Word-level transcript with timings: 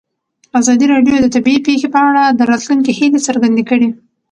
ازادي 0.59 0.85
راډیو 0.93 1.15
د 1.21 1.27
طبیعي 1.35 1.59
پېښې 1.67 1.87
په 1.95 1.99
اړه 2.09 2.23
د 2.29 2.41
راتلونکي 2.51 2.91
هیلې 2.99 3.19
څرګندې 3.27 3.63
کړې. 3.69 3.89